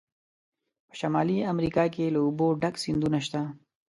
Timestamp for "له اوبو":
2.13-2.47